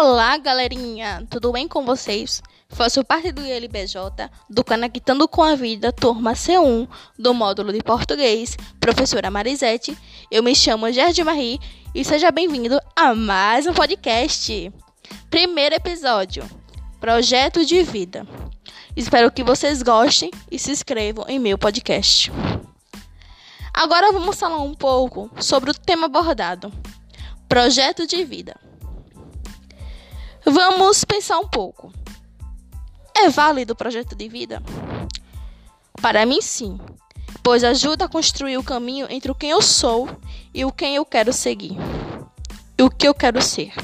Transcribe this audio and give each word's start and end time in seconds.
Olá, 0.00 0.36
galerinha! 0.36 1.26
Tudo 1.28 1.50
bem 1.50 1.66
com 1.66 1.84
vocês? 1.84 2.40
Faço 2.68 3.02
parte 3.02 3.32
do 3.32 3.44
ILBJ, 3.44 3.96
do 4.48 4.62
Conectando 4.62 5.26
com 5.26 5.42
a 5.42 5.56
Vida, 5.56 5.92
turma 5.92 6.34
C1, 6.34 6.88
do 7.18 7.34
módulo 7.34 7.72
de 7.72 7.82
português, 7.82 8.56
professora 8.78 9.28
Marisete. 9.28 9.98
Eu 10.30 10.40
me 10.40 10.54
chamo 10.54 10.92
Gerdy 10.92 11.24
Marie 11.24 11.58
e 11.92 12.04
seja 12.04 12.30
bem-vindo 12.30 12.78
a 12.94 13.12
mais 13.12 13.66
um 13.66 13.74
podcast. 13.74 14.72
Primeiro 15.28 15.74
episódio: 15.74 16.48
Projeto 17.00 17.66
de 17.66 17.82
Vida. 17.82 18.24
Espero 18.96 19.32
que 19.32 19.42
vocês 19.42 19.82
gostem 19.82 20.30
e 20.48 20.60
se 20.60 20.70
inscrevam 20.70 21.24
em 21.26 21.40
meu 21.40 21.58
podcast. 21.58 22.30
Agora 23.74 24.12
vamos 24.12 24.38
falar 24.38 24.62
um 24.62 24.74
pouco 24.74 25.28
sobre 25.40 25.72
o 25.72 25.74
tema 25.74 26.06
abordado: 26.06 26.72
Projeto 27.48 28.06
de 28.06 28.22
Vida. 28.22 28.67
Vamos 30.50 31.04
pensar 31.04 31.38
um 31.38 31.46
pouco. 31.46 31.92
É 33.14 33.28
válido 33.28 33.74
o 33.74 33.76
projeto 33.76 34.16
de 34.16 34.28
vida? 34.28 34.62
Para 36.00 36.24
mim, 36.24 36.40
sim, 36.40 36.80
pois 37.42 37.62
ajuda 37.62 38.06
a 38.06 38.08
construir 38.08 38.56
o 38.56 38.62
caminho 38.62 39.06
entre 39.10 39.30
o 39.30 39.34
quem 39.34 39.50
eu 39.50 39.60
sou 39.60 40.08
e 40.54 40.64
o 40.64 40.72
quem 40.72 40.94
eu 40.94 41.04
quero 41.04 41.34
seguir, 41.34 41.76
e 42.78 42.82
o 42.82 42.88
que 42.88 43.06
eu 43.06 43.12
quero 43.12 43.42
ser. 43.42 43.74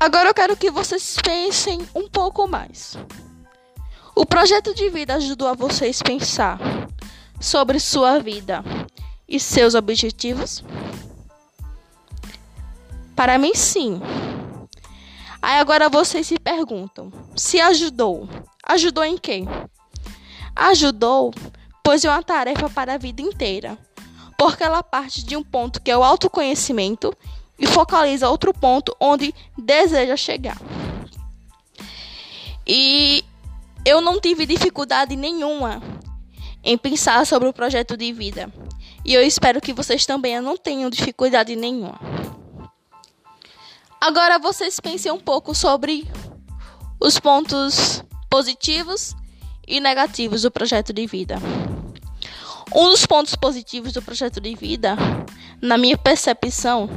Agora 0.00 0.30
eu 0.30 0.34
quero 0.34 0.56
que 0.56 0.70
vocês 0.70 1.16
pensem 1.22 1.86
um 1.94 2.08
pouco 2.08 2.48
mais. 2.48 2.96
O 4.14 4.24
projeto 4.24 4.74
de 4.74 4.88
vida 4.88 5.16
ajudou 5.16 5.48
a 5.48 5.54
vocês 5.54 6.00
pensar 6.00 6.58
sobre 7.38 7.78
sua 7.78 8.18
vida 8.20 8.64
e 9.28 9.38
seus 9.38 9.74
objetivos? 9.74 10.64
Para 13.14 13.36
mim, 13.36 13.54
sim. 13.54 14.00
Aí 15.46 15.60
agora 15.60 15.88
vocês 15.88 16.26
se 16.26 16.40
perguntam: 16.40 17.12
se 17.36 17.60
ajudou? 17.60 18.28
Ajudou 18.66 19.04
em 19.04 19.16
quê? 19.16 19.44
Ajudou, 20.56 21.32
pois 21.84 22.04
é 22.04 22.10
uma 22.10 22.20
tarefa 22.20 22.68
para 22.68 22.94
a 22.94 22.98
vida 22.98 23.22
inteira, 23.22 23.78
porque 24.36 24.64
ela 24.64 24.82
parte 24.82 25.24
de 25.24 25.36
um 25.36 25.44
ponto 25.44 25.80
que 25.80 25.88
é 25.88 25.96
o 25.96 26.02
autoconhecimento 26.02 27.14
e 27.56 27.64
focaliza 27.64 28.28
outro 28.28 28.52
ponto 28.52 28.92
onde 28.98 29.32
deseja 29.56 30.16
chegar. 30.16 30.60
E 32.66 33.24
eu 33.84 34.00
não 34.00 34.20
tive 34.20 34.46
dificuldade 34.46 35.14
nenhuma 35.14 35.80
em 36.64 36.76
pensar 36.76 37.24
sobre 37.24 37.48
o 37.48 37.52
projeto 37.52 37.96
de 37.96 38.12
vida. 38.12 38.52
E 39.04 39.14
eu 39.14 39.22
espero 39.22 39.60
que 39.60 39.72
vocês 39.72 40.04
também 40.04 40.40
não 40.40 40.56
tenham 40.56 40.90
dificuldade 40.90 41.54
nenhuma. 41.54 42.15
Agora 44.00 44.38
vocês 44.38 44.78
pensem 44.78 45.10
um 45.10 45.18
pouco 45.18 45.54
sobre 45.54 46.06
os 47.00 47.18
pontos 47.18 48.04
positivos 48.30 49.14
e 49.66 49.80
negativos 49.80 50.42
do 50.42 50.50
projeto 50.50 50.92
de 50.92 51.06
vida. 51.06 51.36
Um 52.74 52.90
dos 52.90 53.06
pontos 53.06 53.34
positivos 53.34 53.92
do 53.92 54.02
projeto 54.02 54.40
de 54.40 54.54
vida, 54.54 54.96
na 55.62 55.78
minha 55.78 55.96
percepção, 55.96 56.88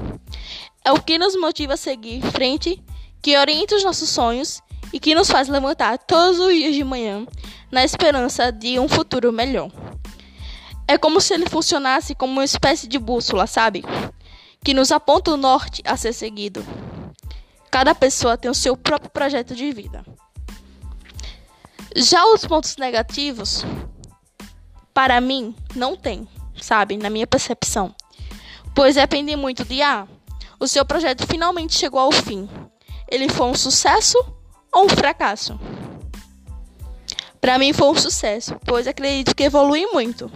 é 0.83 0.91
o 0.91 1.01
que 1.01 1.17
nos 1.17 1.35
motiva 1.39 1.73
a 1.73 1.77
seguir 1.77 2.15
em 2.15 2.21
frente, 2.21 2.83
que 3.21 3.37
orienta 3.37 3.75
os 3.75 3.83
nossos 3.83 4.09
sonhos 4.09 4.61
e 4.91 4.99
que 4.99 5.15
nos 5.15 5.29
faz 5.29 5.47
levantar 5.47 5.97
todos 5.99 6.39
os 6.39 6.53
dias 6.53 6.75
de 6.75 6.83
manhã 6.83 7.25
na 7.71 7.83
esperança 7.83 8.51
de 8.51 8.77
um 8.77 8.89
futuro 8.89 9.31
melhor. 9.31 9.71
É 10.87 10.97
como 10.97 11.21
se 11.21 11.33
ele 11.33 11.47
funcionasse 11.47 12.13
como 12.13 12.33
uma 12.33 12.43
espécie 12.43 12.87
de 12.87 12.97
bússola, 12.99 13.47
sabe? 13.47 13.85
Que 14.63 14.73
nos 14.73 14.91
aponta 14.91 15.31
o 15.31 15.37
norte 15.37 15.81
a 15.85 15.95
ser 15.95 16.13
seguido. 16.13 16.65
Cada 17.71 17.93
pessoa 17.93 18.37
tem 18.37 18.49
o 18.49 18.55
seu 18.55 18.75
próprio 18.75 19.11
projeto 19.11 19.55
de 19.55 19.71
vida. 19.71 20.03
Já 21.95 22.25
os 22.27 22.45
pontos 22.45 22.77
negativos, 22.77 23.63
para 24.93 25.19
mim, 25.21 25.55
não 25.75 25.95
tem, 25.95 26.27
sabe? 26.61 26.97
Na 26.97 27.09
minha 27.09 27.27
percepção. 27.27 27.95
Pois 28.75 28.95
depende 28.95 29.35
muito 29.35 29.65
de 29.65 29.81
ah, 29.81 30.07
o 30.59 30.67
seu 30.67 30.85
projeto 30.85 31.25
finalmente 31.25 31.75
chegou 31.75 31.99
ao 31.99 32.11
fim. 32.11 32.49
Ele 33.07 33.29
foi 33.29 33.47
um 33.47 33.55
sucesso 33.55 34.17
ou 34.71 34.85
um 34.85 34.89
fracasso? 34.89 35.59
Para 37.41 37.57
mim 37.57 37.73
foi 37.73 37.87
um 37.87 37.95
sucesso, 37.95 38.55
pois 38.65 38.87
acredito 38.87 39.35
que 39.35 39.43
evolui 39.43 39.85
muito. 39.87 40.29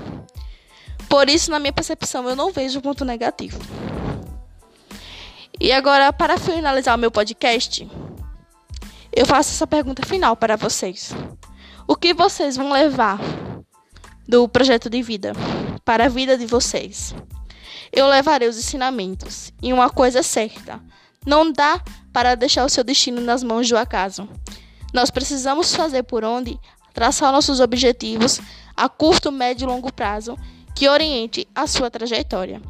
Por 1.10 1.30
isso, 1.30 1.52
na 1.52 1.60
minha 1.60 1.74
percepção, 1.74 2.28
eu 2.28 2.36
não 2.36 2.52
vejo 2.52 2.82
ponto 2.82 3.06
negativo. 3.06 3.60
E 5.64 5.72
agora, 5.72 6.12
para 6.12 6.38
finalizar 6.38 6.94
o 6.94 7.00
meu 7.00 7.10
podcast, 7.10 7.90
eu 9.16 9.26
faço 9.26 9.52
essa 9.52 9.66
pergunta 9.66 10.06
final 10.06 10.36
para 10.36 10.58
vocês. 10.58 11.16
O 11.88 11.96
que 11.96 12.14
vocês 12.14 12.58
vão 12.58 12.70
levar 12.70 13.18
do 14.28 14.46
projeto 14.50 14.90
de 14.90 15.02
vida 15.02 15.32
para 15.86 16.08
a 16.08 16.10
vida 16.10 16.38
de 16.38 16.46
vocês? 16.46 17.16
Eu 17.94 18.08
levarei 18.08 18.50
os 18.50 18.58
ensinamentos 18.58 19.54
e 19.62 19.72
uma 19.72 19.90
coisa 19.90 20.20
é 20.20 20.22
certa: 20.22 20.84
não 21.26 21.50
dá 21.50 21.82
para 22.12 22.36
deixar 22.36 22.66
o 22.66 22.70
seu 22.70 22.84
destino 22.84 23.22
nas 23.22 23.42
mãos 23.42 23.70
do 23.70 23.78
acaso. 23.78 24.28
Nós 24.94 25.10
precisamos 25.10 25.74
fazer 25.74 26.04
por 26.04 26.26
onde 26.26 26.60
traçar 26.94 27.32
nossos 27.32 27.62
objetivos 27.62 28.42
a 28.76 28.90
curto, 28.90 29.32
médio 29.32 29.64
e 29.64 29.72
longo 29.72 29.94
prazo 29.94 30.38
que 30.76 30.90
oriente 30.90 31.48
a 31.56 31.66
sua 31.68 31.90
trajetória. 31.90 32.62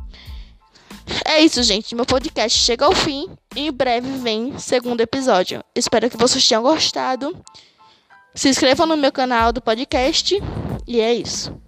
É 1.34 1.42
isso, 1.42 1.64
gente. 1.64 1.96
Meu 1.96 2.06
podcast 2.06 2.60
chega 2.60 2.86
ao 2.86 2.94
fim 2.94 3.28
e 3.56 3.68
em 3.68 3.72
breve 3.72 4.08
vem 4.20 4.60
segundo 4.60 5.02
episódio. 5.02 5.64
Espero 5.74 6.08
que 6.08 6.16
vocês 6.16 6.48
tenham 6.48 6.62
gostado. 6.62 7.36
Se 8.36 8.50
inscrevam 8.50 8.86
no 8.86 8.96
meu 8.96 9.12
canal 9.12 9.52
do 9.52 9.60
podcast 9.60 10.40
e 10.88 11.02
é 11.02 11.12
isso. 11.12 11.60